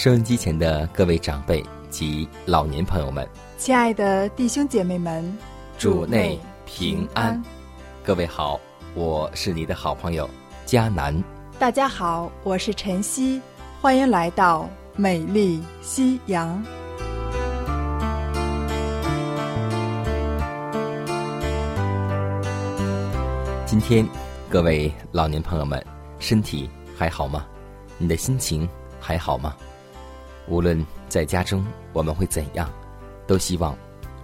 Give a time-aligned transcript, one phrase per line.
[0.00, 5.36] 收音机前的各位长辈及老年朋友们，亲爱的弟兄姐妹们，
[5.76, 7.38] 主内平安。
[8.02, 8.58] 各位好，
[8.94, 10.26] 我是你的好朋友
[10.64, 11.14] 佳南。
[11.58, 13.42] 大家好，我是晨曦，
[13.78, 14.66] 欢迎来到
[14.96, 16.64] 美丽夕阳。
[23.66, 24.08] 今天，
[24.48, 25.84] 各位老年朋友们，
[26.18, 27.44] 身体还好吗？
[27.98, 28.66] 你的心情
[28.98, 29.54] 还好吗？
[30.50, 32.68] 无论在家中我们会怎样，
[33.24, 33.74] 都希望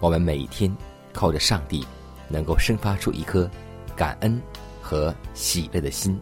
[0.01, 0.71] 我们每一天
[1.13, 1.87] 靠着上帝，
[2.29, 3.49] 能够生发出一颗
[3.95, 4.43] 感恩
[4.83, 6.21] 和喜乐的心。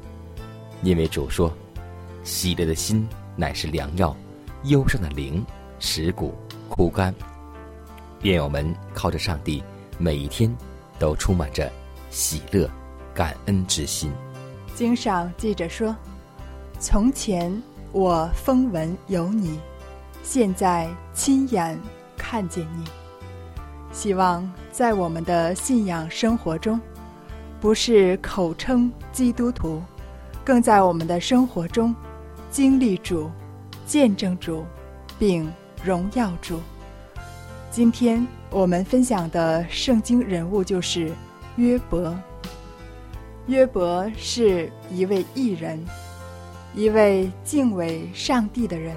[0.82, 1.50] 因为主说
[2.22, 4.14] ：“喜乐的心乃是良药，
[4.64, 5.42] 忧伤的灵
[5.80, 6.34] 使骨
[6.68, 7.14] 枯干。”
[8.20, 9.64] 愿我们靠着上帝，
[9.96, 10.54] 每一天
[10.98, 11.72] 都充满着
[12.10, 12.68] 喜乐、
[13.14, 14.12] 感恩之心。
[14.74, 15.96] 经上记着说
[16.78, 17.50] ：“从前
[17.92, 19.58] 我风闻有你。”
[20.24, 21.78] 现在亲眼
[22.16, 22.84] 看见你，
[23.92, 26.80] 希望在我们的信仰生活中，
[27.60, 29.82] 不是口称基督徒，
[30.42, 31.94] 更在我们的生活中
[32.50, 33.30] 经历主、
[33.84, 34.64] 见证主，
[35.18, 35.52] 并
[35.84, 36.58] 荣耀主。
[37.70, 41.12] 今天我们分享的圣经人物就是
[41.56, 42.18] 约伯。
[43.46, 45.84] 约伯是一位艺人，
[46.74, 48.96] 一位敬畏上帝的人。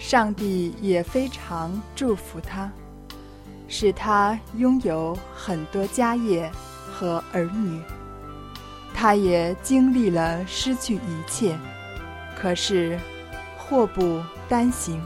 [0.00, 2.72] 上帝也非常祝福他，
[3.68, 6.50] 使他拥有很多家业
[6.90, 7.80] 和儿女。
[8.94, 11.56] 他也经历了失去一切，
[12.34, 12.98] 可是
[13.58, 14.98] 祸不单行，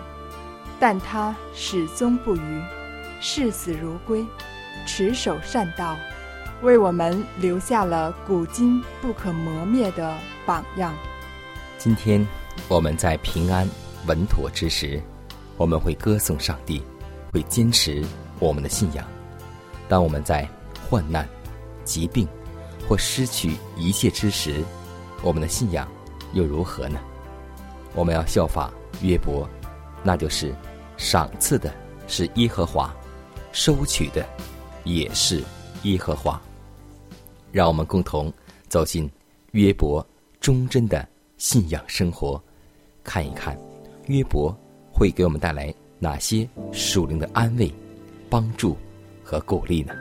[0.78, 2.62] 但他始终不渝，
[3.20, 4.24] 视死如归，
[4.86, 5.96] 持守善道，
[6.62, 10.16] 为我们留下了古今不可磨灭的
[10.46, 10.94] 榜样。
[11.78, 12.24] 今天
[12.68, 13.68] 我们在平安。
[14.06, 15.02] 稳妥之时，
[15.56, 16.82] 我们会歌颂上帝，
[17.32, 18.04] 会坚持
[18.38, 19.06] 我们的信仰。
[19.88, 20.48] 当我们在
[20.88, 21.28] 患难、
[21.84, 22.26] 疾病
[22.88, 24.62] 或失去一切之时，
[25.22, 25.88] 我们的信仰
[26.32, 26.98] 又如何呢？
[27.94, 29.48] 我们要效法约伯，
[30.02, 30.54] 那就是
[30.96, 31.72] 赏赐的
[32.06, 32.94] 是耶和华，
[33.52, 34.26] 收取的
[34.84, 35.42] 也是
[35.84, 36.40] 耶和华。
[37.52, 38.32] 让我们共同
[38.68, 39.08] 走进
[39.52, 40.04] 约伯
[40.40, 42.42] 忠贞的信仰生活，
[43.04, 43.56] 看一看。
[44.06, 44.54] 约伯
[44.92, 47.72] 会给我们带来哪些属灵的安慰、
[48.28, 48.76] 帮助
[49.22, 49.92] 和鼓励呢？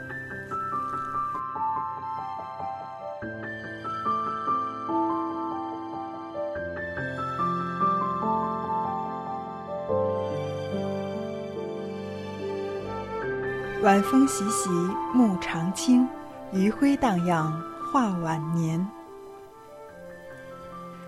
[13.81, 14.69] 晚风习习，
[15.13, 16.07] 木长青，
[16.53, 17.53] 余晖荡漾，
[17.91, 18.85] 画晚年。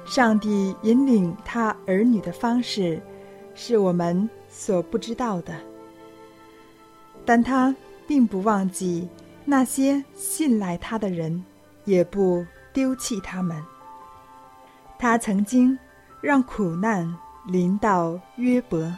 [0.05, 3.01] 上帝引领他儿女的方式，
[3.55, 5.59] 是我们所不知道的。
[7.25, 9.09] 但他并不忘记
[9.43, 11.43] 那些信赖他的人，
[11.85, 13.61] 也不丢弃他们。
[14.99, 15.77] 他曾经
[16.21, 17.11] 让苦难
[17.47, 18.95] 临到约伯，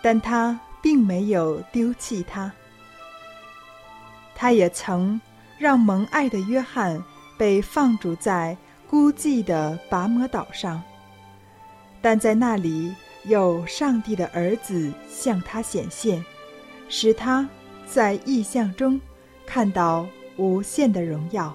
[0.00, 2.50] 但他并没有丢弃他。
[4.34, 5.20] 他也曾
[5.58, 7.02] 让蒙爱的约翰
[7.36, 8.56] 被放逐在。
[8.88, 10.82] 孤寂的拔摩岛上，
[12.00, 12.94] 但在那里
[13.24, 16.24] 有上帝的儿子向他显现，
[16.88, 17.46] 使他
[17.86, 18.98] 在异象中
[19.44, 20.06] 看到
[20.38, 21.54] 无限的荣耀。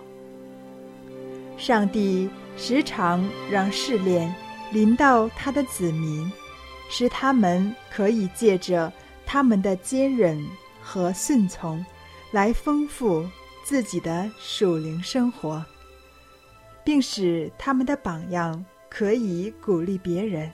[1.58, 4.34] 上帝时常让试炼
[4.72, 6.32] 临到他的子民，
[6.88, 8.94] 使他们可以借着
[9.26, 10.40] 他们的坚忍
[10.82, 11.84] 和顺从，
[12.32, 13.26] 来丰富
[13.64, 15.66] 自己的属灵生活。
[16.84, 20.52] 并使他们的榜样可以鼓励别人。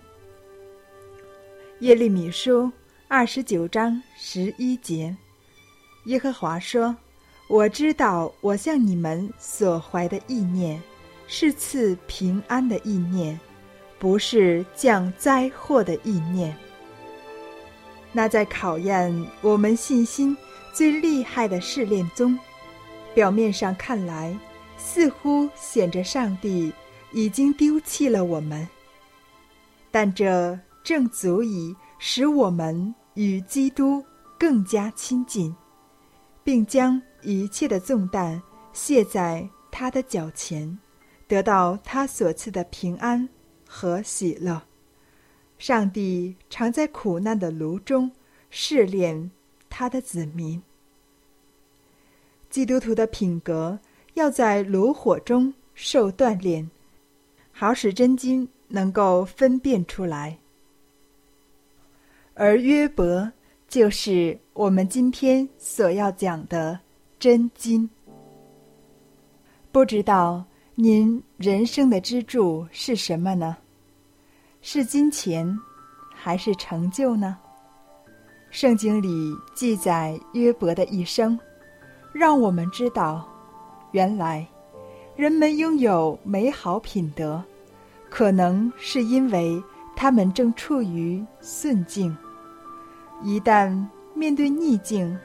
[1.79, 2.71] 耶利米书
[3.07, 5.15] 二十九章十一节，
[6.05, 6.95] 耶和华说
[7.49, 10.81] ：“我知道我向你们所怀的意念，
[11.27, 13.39] 是赐平安的意念，
[13.97, 16.55] 不是降灾祸的意念。”
[18.11, 20.35] 那在考验我们信心
[20.73, 22.37] 最厉害的试炼中，
[23.13, 24.35] 表面上看来，
[24.79, 26.73] 似乎显着上帝
[27.11, 28.67] 已经丢弃了我们。
[29.91, 34.03] 但这正足以使我们与基督
[34.39, 35.55] 更加亲近，
[36.43, 38.41] 并将一切的重担
[38.71, 40.79] 卸在他的脚前，
[41.27, 43.27] 得到他所赐的平安
[43.67, 44.61] 和喜乐。
[45.57, 48.09] 上帝常在苦难的炉中
[48.49, 49.29] 试炼
[49.69, 50.61] 他的子民。
[52.49, 53.77] 基督徒的品格
[54.13, 56.69] 要在炉火中受锻炼，
[57.51, 58.47] 好使真金。
[58.71, 60.37] 能够分辨出来，
[62.35, 63.31] 而约伯
[63.67, 66.79] 就是我们今天所要讲的
[67.17, 67.89] 真金。
[69.71, 70.45] 不知道
[70.75, 73.57] 您人生的支柱是什么呢？
[74.61, 75.57] 是金钱，
[76.13, 77.39] 还是成就呢？
[78.51, 81.39] 圣经里记载约伯的一生，
[82.13, 83.27] 让我们知道，
[83.91, 84.45] 原来
[85.15, 87.43] 人们拥有美好品德。
[88.09, 89.61] 可能是因为
[89.95, 92.17] 他们正处于顺境，
[93.21, 93.71] 一旦
[94.15, 95.15] 面对逆境，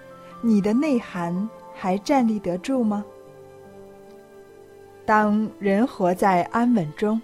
[0.42, 3.02] 你的内涵还站立得住吗？
[5.06, 7.18] 当人活在安稳中，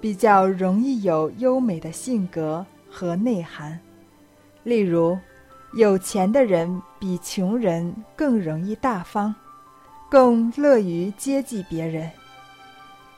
[0.00, 3.78] 比较容易有优美的性格和内涵。
[4.64, 5.16] 例如，
[5.74, 9.32] 有钱的人比穷人更容易大方，
[10.10, 12.10] 更乐于接济别人。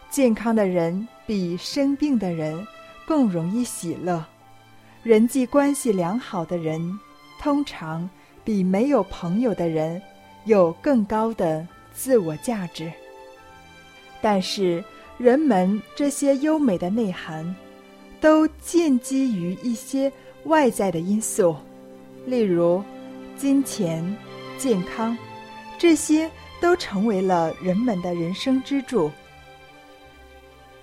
[0.09, 1.09] 健康的人。
[1.25, 2.67] 比生病的人
[3.07, 4.23] 更容易喜乐，
[5.05, 6.99] 人际关系良好的人
[7.41, 8.11] 通常
[8.45, 10.03] 比没有朋友的人
[10.45, 12.93] 有更高的自我价值。
[14.21, 14.85] 但是，
[15.17, 17.55] 人们这些优美的内涵，
[18.21, 20.13] 都建基于一些
[20.45, 21.55] 外在的因素，
[22.27, 22.83] 例如
[23.39, 24.05] 金钱、
[24.59, 25.17] 健康，
[25.79, 26.29] 这些
[26.63, 29.11] 都成为了人们的人生支柱。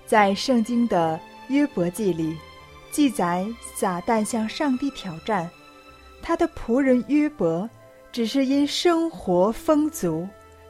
[0.06, 1.18] 在圣经的
[1.48, 2.36] 约伯记里，
[2.92, 5.50] 记载撒旦向上帝挑战，
[6.20, 7.68] 他的仆人约伯，
[8.12, 10.28] 只是因生活丰足，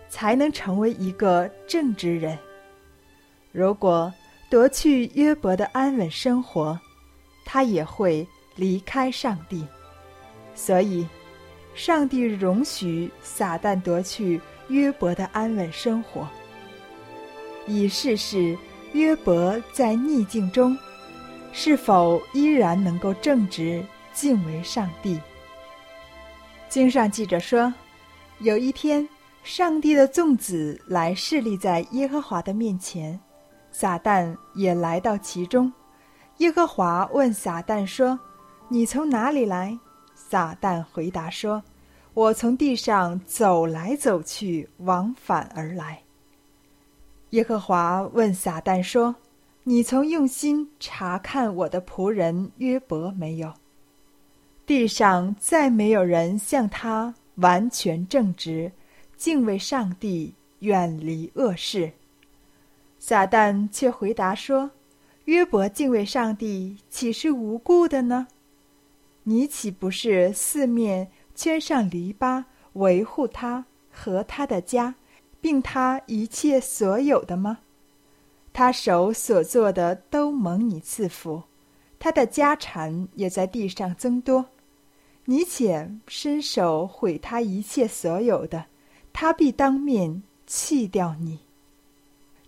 [0.08, 2.38] 才能成为一个正直人。
[3.50, 4.12] 如果
[4.48, 6.78] 夺去约伯的安稳生活，
[7.44, 8.24] 他也会
[8.54, 9.66] 离开上帝。
[10.54, 11.06] 所以，
[11.74, 16.26] 上帝容许撒旦夺去约伯的安稳生活，
[17.66, 18.56] 以试试。
[18.92, 20.76] 约伯在逆境中，
[21.52, 25.20] 是否依然能够正直、敬畏上帝？
[26.68, 27.72] 经上记着说，
[28.40, 29.08] 有一天，
[29.44, 33.20] 上帝的众子来侍立在耶和华的面前，
[33.70, 35.72] 撒旦也来到其中。
[36.38, 38.18] 耶和华问撒旦说
[38.68, 39.78] ：“你从哪里来？”
[40.16, 41.62] 撒旦回答说
[42.14, 46.02] ：“我从地上走来走去，往返而来。”
[47.30, 49.14] 耶和华问撒旦说
[49.62, 53.54] ：“你曾用心查看我的仆人约伯没有？
[54.66, 58.72] 地上再没有人像他完全正直，
[59.16, 61.92] 敬畏上帝，远离恶事。”
[62.98, 64.72] 撒旦却回答说
[65.26, 68.26] ：“约伯敬畏上帝，岂是无故的呢？
[69.22, 72.44] 你岂不是四面圈上篱笆，
[72.74, 74.94] 维护他和他的家？”
[75.42, 77.60] 并他一切所有的吗？
[78.52, 81.42] 他手所做的都蒙你赐福，
[81.98, 84.44] 他的家产也在地上增多。
[85.24, 88.66] 你且伸手毁他一切所有的，
[89.14, 91.38] 他必当面弃掉你。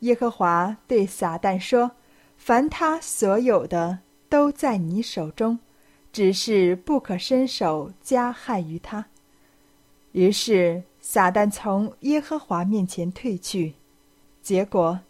[0.00, 1.92] 耶和华对撒旦说
[2.36, 5.58] ：“凡他所有的都在你手中，
[6.12, 9.06] 只是不可伸手加害于他。”
[10.12, 10.82] 于是。
[11.04, 13.74] 撒旦从耶和华面前退去，
[14.40, 15.00] 结果，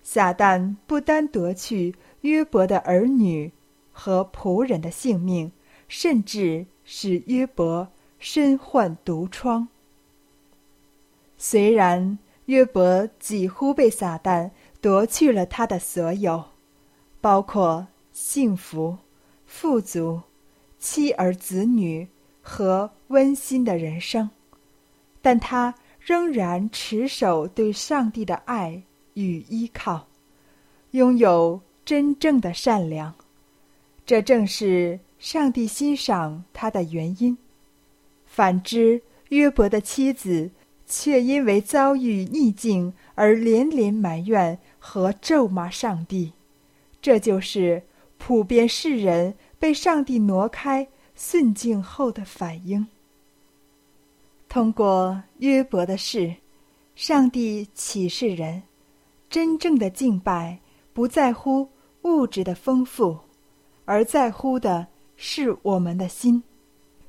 [0.00, 3.50] 撒旦不单夺去约伯的儿女
[3.90, 5.50] 和仆人的性命，
[5.88, 7.88] 甚至使约伯
[8.20, 9.66] 身患毒疮。
[11.36, 16.44] 虽然约伯几乎被撒旦夺去了他的所有，
[17.20, 18.98] 包括幸福、
[19.46, 20.20] 富足、
[20.80, 22.08] 妻儿子女
[22.42, 24.30] 和温馨的人生。
[25.22, 28.82] 但他仍然持守对上帝的爱
[29.14, 30.08] 与依靠，
[30.92, 33.14] 拥有真正的善良。
[34.06, 37.36] 这正是上帝欣赏他的原因；
[38.24, 40.50] 反之，约伯的妻子
[40.86, 46.32] 却因为遭遇逆境而连连埋怨和咒骂上帝。
[47.02, 47.82] 这就是
[48.16, 52.84] 普遍世人被上帝挪开顺境后的反应。
[54.48, 56.34] 通过约伯的事，
[56.96, 58.60] 上帝启示人：
[59.28, 60.58] 真正的敬拜
[60.92, 61.68] 不在乎
[62.02, 63.16] 物质的丰富，
[63.84, 66.42] 而在乎的是我们的心。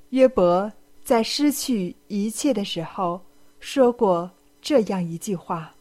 [0.09, 0.71] 约伯
[1.03, 3.19] 在失去一切的时候
[3.59, 4.29] 说过
[4.61, 5.73] 这样一句话：“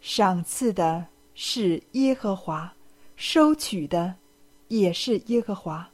[0.00, 2.72] 赏赐的是耶和华。”
[3.16, 4.14] 收取的
[4.68, 5.88] 也是耶和华，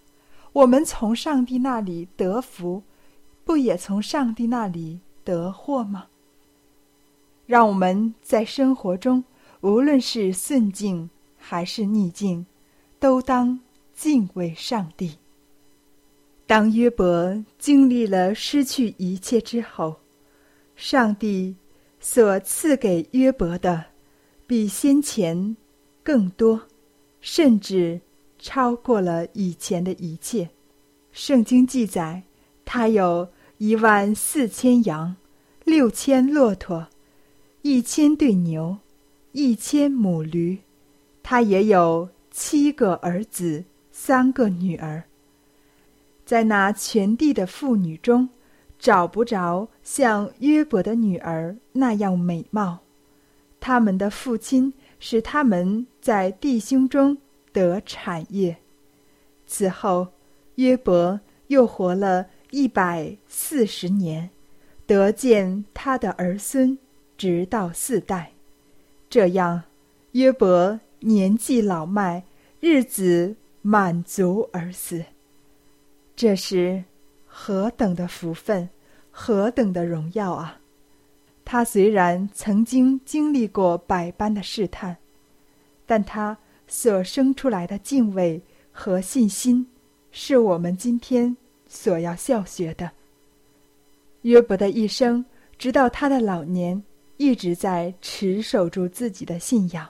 [0.53, 2.83] 我们从上帝那里得福，
[3.45, 6.07] 不也从上帝那里得祸吗？
[7.47, 9.25] 让我们在生活中，
[9.63, 12.47] 无论是顺境还是逆境，
[12.99, 13.61] 都当
[13.95, 15.17] 敬畏上帝。
[16.47, 19.97] 当约伯经历了失去一切之后，
[20.77, 21.57] 上帝
[21.99, 23.87] 所赐给约伯的，
[24.47, 25.57] 比先前
[26.03, 26.61] 更多。
[27.23, 28.01] 甚至
[28.43, 30.51] 超过了以前的一切。
[31.13, 32.25] 圣经记载，
[32.65, 35.15] 他有一万四千羊，
[35.65, 36.89] 六千骆驼，
[37.63, 38.77] 一千对牛，
[39.31, 40.59] 一千母驴。
[41.23, 45.05] 他也有七个儿子，三个女儿。
[46.27, 48.29] 在那全地的妇女中，
[48.77, 52.81] 找不着像约伯的女儿那样美貌。
[53.61, 54.75] 他们的父亲。
[55.05, 57.19] 使他们在弟兄中
[57.53, 58.57] 得产业。
[59.47, 60.09] 此后，
[60.55, 64.31] 约伯又活了一百四十年，
[64.87, 66.79] 得见他的儿孙，
[67.17, 68.33] 直到四代。
[69.11, 69.63] 这样，
[70.13, 72.25] 约伯年纪老迈，
[72.61, 75.05] 日子满足而死。
[76.17, 76.85] 这是
[77.27, 78.69] 何等的福分，
[79.11, 80.61] 何等的荣耀啊！
[81.45, 84.97] 他虽然曾经经历过百般的试探，
[85.85, 86.39] 但他
[86.73, 88.41] 所生出来的敬畏
[88.73, 89.67] 和信心，
[90.11, 91.37] 是我们今天
[91.69, 92.91] 所要效学的。
[94.23, 95.23] 约伯的一生，
[95.59, 96.83] 直到他的老年，
[97.19, 99.87] 一直在持守住自己的信仰。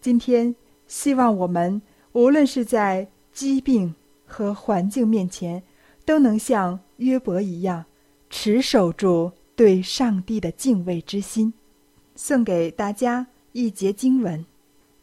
[0.00, 0.56] 今天，
[0.88, 5.62] 希望我们无论是在疾病和环境面前，
[6.06, 7.84] 都能像约伯一样，
[8.30, 9.30] 持守住。
[9.54, 11.52] 对上帝的敬畏之心，
[12.16, 14.42] 送给大家一节经文：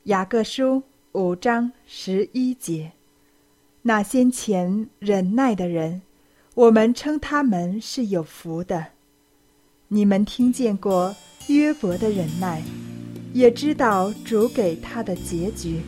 [0.08, 2.94] 雅各书五章十一节。
[3.82, 6.02] 那先前忍耐的人，
[6.54, 8.86] 我们称他们是有福的。
[9.90, 11.14] 你们听见过
[11.50, 12.64] 约伯的忍耐，
[13.34, 15.82] 也知道主给他的结局。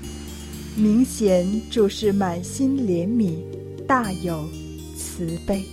[0.75, 3.38] 明显主是满心怜悯，
[3.88, 4.45] 大有
[4.97, 5.63] 慈悲。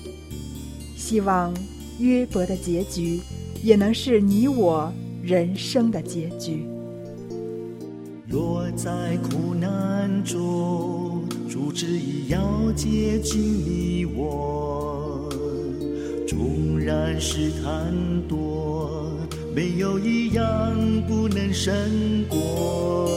[0.97, 1.53] 希望。
[1.99, 3.19] 约伯的结局，
[3.63, 6.63] 也能是你我人生的结局。
[8.29, 15.29] 落在苦难中，主旨意要接近你我。
[16.27, 17.95] 纵然试探
[18.27, 19.17] 多，
[19.55, 20.45] 没有一样
[21.07, 21.73] 不能胜
[22.29, 23.09] 过。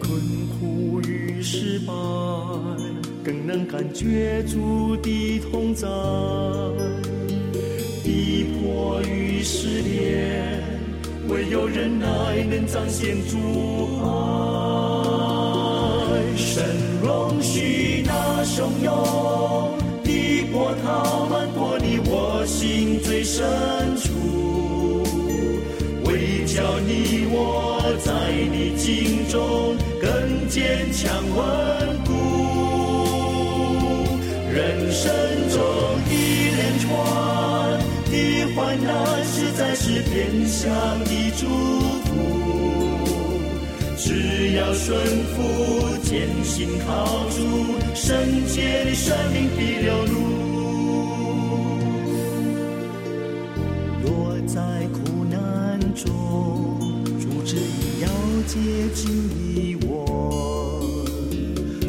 [0.00, 0.20] 困
[0.60, 1.92] 苦与失败，
[3.24, 5.88] 更能感觉主的同在。
[8.04, 10.27] 逼迫与失恋，
[11.50, 12.06] 有忍耐
[12.50, 13.38] 能彰显主
[14.02, 14.06] 爱。
[16.36, 16.62] 神
[17.02, 23.46] 容许那汹涌的波涛漫过你我心最深
[23.96, 25.02] 处，
[26.04, 28.12] 为叫你我在
[28.52, 31.38] 逆境中更坚强稳
[32.04, 32.10] 固。
[34.52, 35.10] 人生
[35.48, 35.58] 中
[36.10, 36.12] 一
[36.56, 36.86] 连串。
[38.10, 38.14] 的
[38.56, 38.90] 患难
[39.22, 40.66] 实在是变相
[44.58, 44.98] 要顺
[45.36, 45.36] 服，
[46.02, 47.36] 坚信靠主，
[47.94, 50.18] 圣洁的生命必流露。
[54.02, 54.60] 落在
[54.92, 56.10] 苦难中，
[57.20, 58.08] 主旨意要
[58.48, 58.58] 接
[58.94, 60.92] 近你我，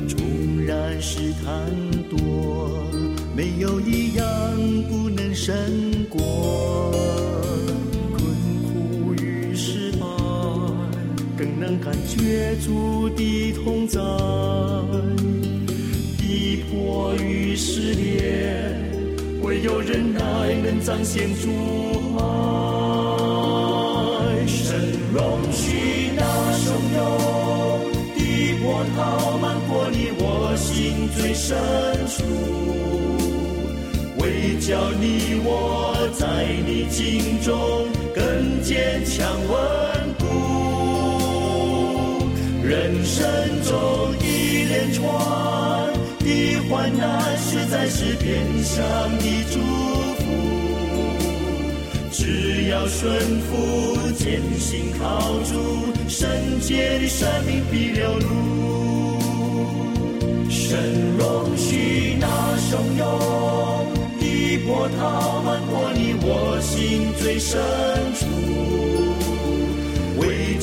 [0.07, 0.19] 纵
[0.63, 1.65] 然试探
[2.07, 2.17] 多，
[3.35, 4.25] 没有一样
[4.88, 5.55] 不能胜。
[6.07, 6.88] 过
[12.09, 13.99] 觉主的同在；
[16.17, 18.75] 逼迫与失恋，
[19.43, 20.19] 唯有忍耐
[20.63, 21.49] 能彰显主
[22.17, 22.19] 爱。
[24.47, 24.75] 神
[25.13, 26.23] 容许那
[26.57, 26.99] 汹涌
[28.15, 28.19] 的
[28.63, 31.55] 波涛漫过你我心最深
[32.07, 32.17] 处，
[34.17, 34.23] 为
[34.59, 35.47] 叫你我
[36.17, 36.25] 在
[36.65, 38.19] 你境中更
[38.63, 39.99] 坚强稳。
[42.79, 43.27] 人生
[43.63, 43.75] 中
[44.24, 45.03] 一连串
[46.19, 46.25] 的
[46.69, 48.24] 患难，实在是变
[48.63, 48.79] 相
[49.17, 49.59] 的祝
[50.15, 50.24] 福。
[52.09, 53.51] 只要顺服，
[54.17, 55.51] 坚信靠主，
[56.07, 56.29] 圣
[56.62, 59.19] 洁的生命必流露。
[60.50, 60.79] 神
[61.17, 62.27] 容许那
[62.69, 63.03] 汹涌
[64.21, 67.59] 的波涛漫过你我心最深
[68.15, 68.25] 处，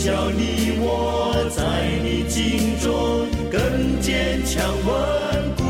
[0.07, 1.65] 叫你我在
[2.05, 4.95] 你境中更坚强稳
[5.57, 5.61] 固。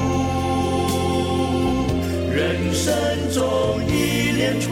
[2.34, 2.36] 人
[2.74, 2.92] 生
[3.32, 3.40] 中
[3.88, 4.68] 一连串。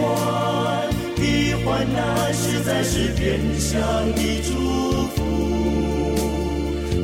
[1.17, 3.81] 的患难实在是变相
[4.13, 4.53] 的祝
[5.15, 5.19] 福，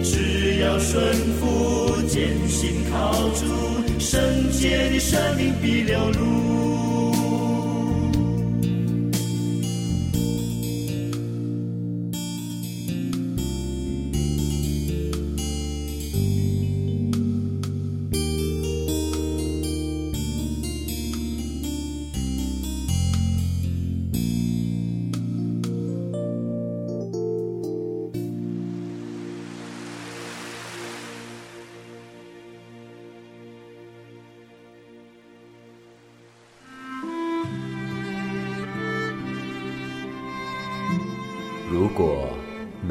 [0.04, 1.02] 只要顺
[1.40, 2.94] 服，坚信靠
[3.30, 3.46] 主，
[3.98, 4.20] 圣
[4.52, 6.69] 洁的生命必流露。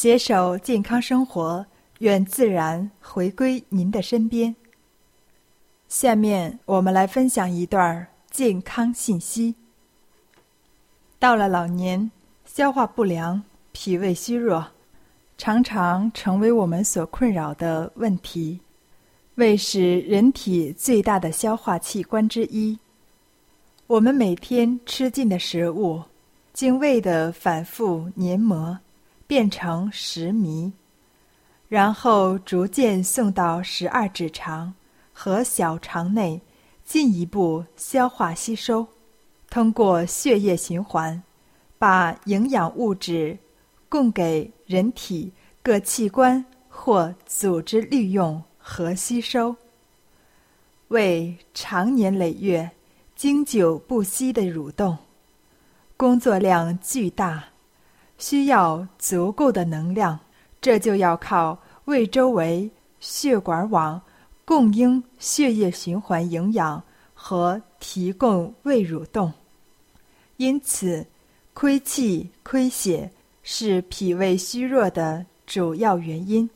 [0.00, 1.66] 携手健康生活，
[1.98, 4.54] 愿自然回归您的身边。
[5.88, 9.56] 下面我们来分享一段健康信息。
[11.18, 12.12] 到了老年，
[12.46, 14.64] 消化不良、脾胃虚弱，
[15.36, 18.60] 常常成为我们所困扰的问题。
[19.34, 22.78] 胃是人体最大的消化器官之一，
[23.88, 26.00] 我们每天吃进的食物，
[26.52, 28.78] 经胃的反复研磨。
[29.28, 30.72] 变成食糜，
[31.68, 34.74] 然后逐渐送到十二指肠
[35.12, 36.40] 和小肠内，
[36.82, 38.86] 进一步消化吸收，
[39.50, 41.22] 通过血液循环，
[41.78, 43.38] 把营养物质
[43.90, 45.30] 供给人体
[45.62, 49.54] 各器官或组织利用和吸收。
[50.88, 52.70] 胃长年累月、
[53.14, 54.96] 经久不息的蠕动，
[55.98, 57.44] 工作量巨大。
[58.18, 60.18] 需要足够的能量，
[60.60, 62.68] 这就要靠胃周围
[63.00, 64.00] 血管网
[64.44, 66.82] 供应血液循环营养
[67.14, 69.32] 和提供胃蠕动。
[70.36, 71.06] 因此，
[71.54, 73.10] 亏气亏血
[73.42, 76.48] 是脾胃虚弱的主要原因。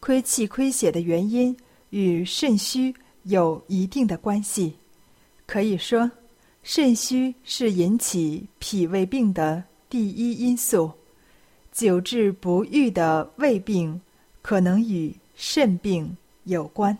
[0.00, 1.56] 亏气亏血的原因
[1.90, 4.74] 与肾虚有一定的关系。
[5.46, 6.10] 可以说，
[6.62, 9.62] 肾虚是引起脾胃病的。
[9.90, 10.92] 第一因素，
[11.72, 14.00] 久治不愈的胃病
[14.42, 16.96] 可能与肾病有关。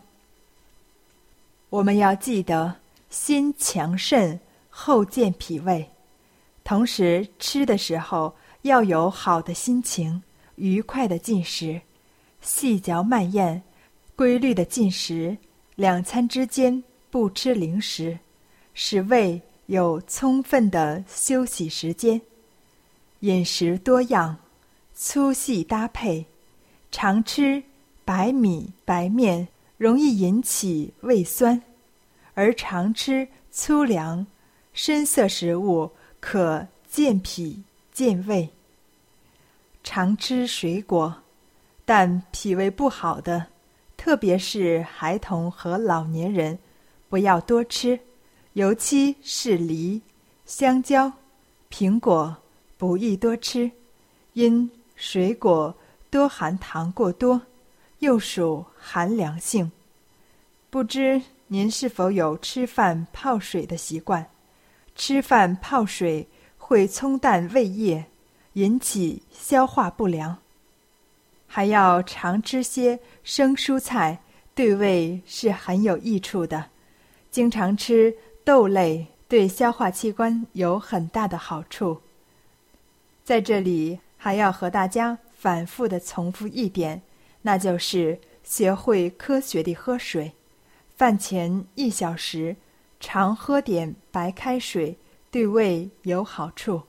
[1.68, 2.76] 我们要记得，
[3.10, 5.86] 先强肾后健脾胃，
[6.64, 10.22] 同时吃的时候要有好的心情，
[10.54, 11.78] 愉快的进食，
[12.40, 13.60] 细嚼慢咽，
[14.16, 15.36] 规律的进食，
[15.74, 18.18] 两餐之间不吃零食，
[18.72, 22.18] 使胃有充分的休息时间。
[23.20, 24.36] 饮食多样，
[24.94, 26.26] 粗细搭配，
[26.92, 27.64] 常吃
[28.04, 31.60] 白米白面容易引起胃酸，
[32.34, 34.24] 而常吃粗粮、
[34.72, 38.50] 深色食物可健脾健胃。
[39.82, 41.22] 常吃水果，
[41.84, 43.46] 但脾胃不好的，
[43.96, 46.58] 特别是孩童和老年人，
[47.08, 47.98] 不要多吃，
[48.52, 50.02] 尤其是梨、
[50.46, 51.12] 香蕉、
[51.68, 52.36] 苹果
[52.78, 53.70] 不宜多吃，
[54.34, 55.74] 因水果
[56.08, 57.42] 多含糖过多，
[57.98, 59.70] 又属寒凉性。
[60.70, 64.30] 不知您是否有吃饭泡水的习惯？
[64.94, 68.04] 吃饭泡水会冲淡胃液，
[68.52, 70.38] 引起消化不良。
[71.48, 74.20] 还要常吃些生蔬菜，
[74.54, 76.66] 对胃是很有益处的。
[77.30, 78.14] 经常吃
[78.44, 82.00] 豆类，对消化器官有很大的好处。
[83.28, 87.02] 在这里还要和大家反复的重复一点，
[87.42, 90.32] 那就是学会科学地喝水。
[90.96, 92.56] 饭前一小时，
[92.98, 94.96] 常喝点白开水，
[95.30, 96.84] 对胃有好处。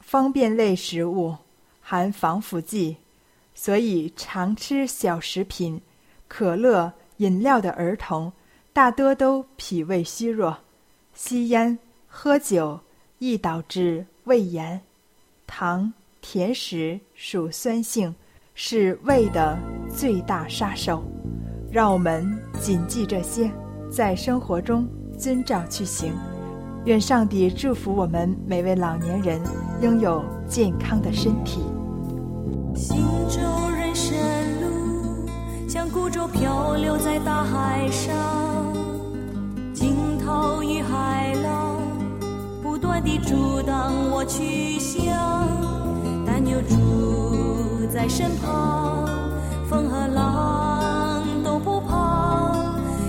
[0.00, 1.34] 方便类食物
[1.80, 2.98] 含防腐剂，
[3.54, 5.80] 所以常吃小食品、
[6.28, 8.30] 可乐、饮料的儿童，
[8.74, 10.58] 大多都脾胃虚弱。
[11.14, 12.80] 吸烟、喝酒
[13.18, 14.82] 易导致胃炎。
[15.48, 18.14] 糖、甜食属酸性，
[18.54, 19.58] 是胃的
[19.88, 21.02] 最大杀手。
[21.72, 22.24] 让我们
[22.60, 23.50] 谨记这些，
[23.90, 24.86] 在生活中
[25.18, 26.12] 遵照去行。
[26.84, 29.40] 愿上帝祝福我们每位老年人
[29.82, 31.60] 拥有健康的身体。
[32.74, 33.40] 行舟
[33.76, 34.16] 人生
[34.60, 35.28] 路，
[35.68, 38.14] 像孤舟漂流在大海上，
[39.74, 41.57] 惊涛与海浪
[43.00, 45.48] 的阻挡我去向，
[46.26, 49.08] 但有主在身旁，
[49.68, 51.24] 风和浪。
[51.44, 52.52] 都不怕，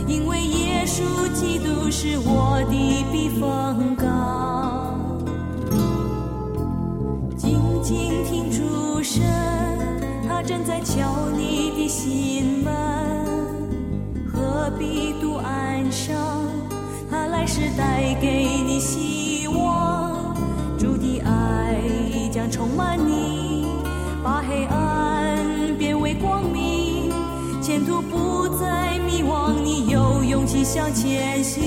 [0.07, 1.01] 因为耶稣
[1.33, 4.95] 基督是我的避风港，
[7.37, 9.21] 静静听主声，
[10.27, 12.73] 他正在敲你的心门。
[14.31, 16.15] 何必独安伤？
[17.11, 19.28] 他来时带给你希
[30.71, 31.59] 向前行，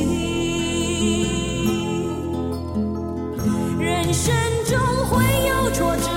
[3.80, 4.32] 人生
[4.64, 6.08] 中会有挫折，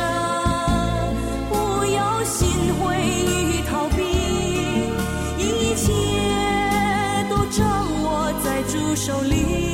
[1.50, 2.48] 不要心
[2.80, 4.04] 灰意逃避，
[5.40, 5.92] 一切
[7.28, 7.66] 都掌
[8.04, 9.65] 握在主手里。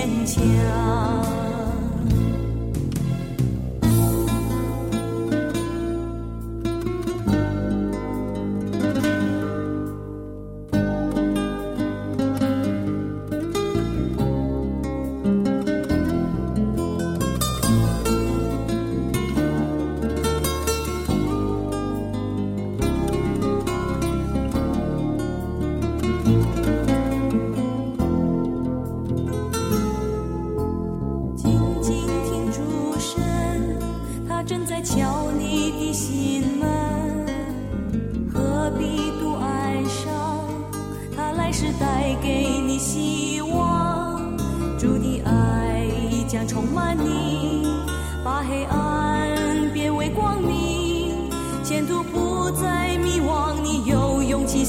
[0.00, 1.59] 坚强。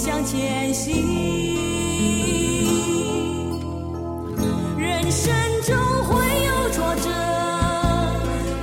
[0.03, 0.91] 向前行，
[4.75, 5.31] 人生
[5.63, 7.07] 中会有挫折，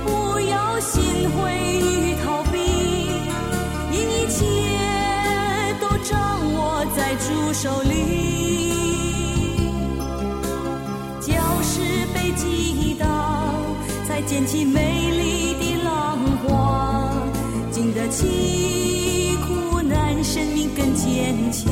[0.05, 1.39] 不要心灰
[1.79, 2.59] 与逃避，
[3.93, 4.45] 一切
[5.79, 7.89] 都掌握在主手里。
[11.21, 11.31] 礁
[11.63, 13.07] 石被击倒，
[14.05, 17.09] 才溅起美丽的浪花，
[17.71, 18.58] 经得起。
[21.19, 21.67] 坚强，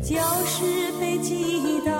[0.00, 0.14] 礁
[0.46, 1.90] 石被击打，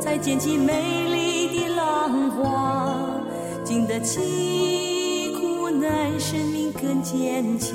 [0.00, 2.94] 才溅起美丽的浪花，
[3.64, 7.74] 经得起苦难，生命更坚强。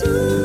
[0.00, 0.37] 这